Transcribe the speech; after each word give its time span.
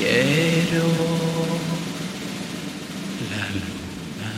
Quiero 0.00 0.86
la 3.30 3.44
luna 3.52 4.30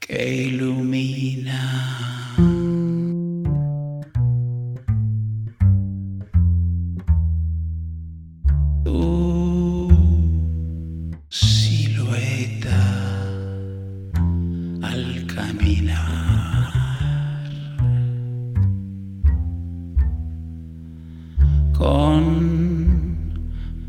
que 0.00 0.34
ilumina. 0.44 0.79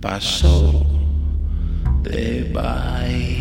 Paso 0.02 0.84
de 2.02 2.50
bailarina. 2.52 3.41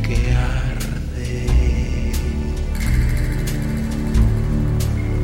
que 0.02 0.32
arde 0.32 2.14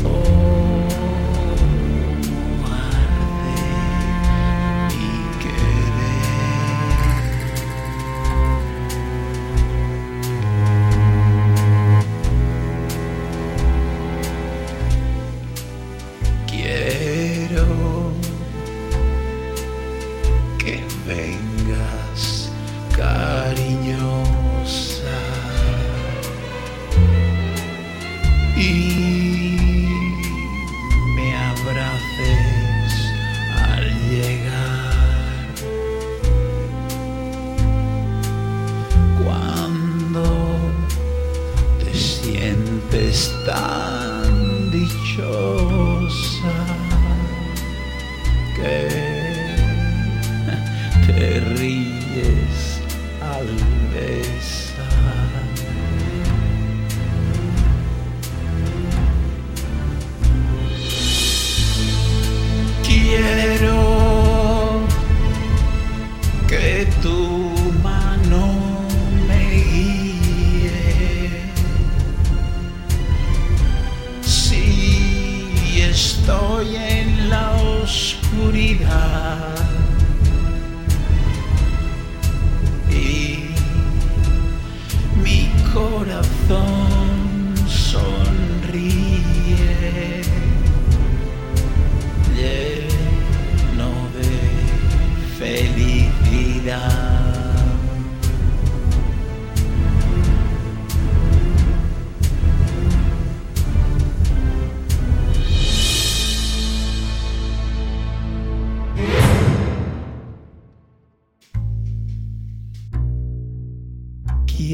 Oh, 0.04 0.90
arde 2.66 3.62
mi 4.98 5.16
querer. 5.42 6.12
Quiero 16.48 18.00
cariñosa. 22.96 24.41
Y 28.58 29.88
me 31.16 31.35
abraces 31.35 32.93
al 33.67 33.85
llegar. 34.09 34.91
Cuando 39.23 40.26
te 41.79 41.93
sientes 41.93 43.32
tan 43.46 44.72
dichosa 44.72 46.55
que 48.55 49.01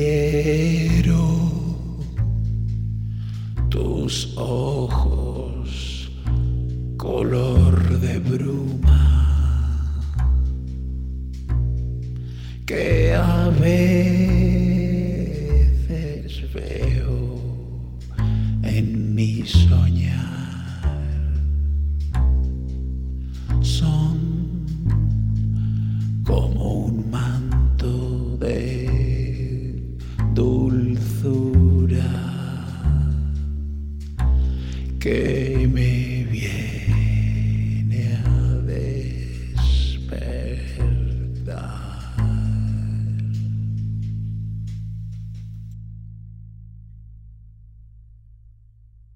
Quiero 0.07 1.27
tus 3.67 4.33
ojos 4.37 6.09
color 6.95 7.99
de 7.99 8.19
bruma 8.19 9.03
que 12.65 13.13
a 13.13 13.49
veces 13.49 14.13
veo 16.53 17.99
en 18.63 19.13
mi 19.13 19.45
soñar 19.45 20.36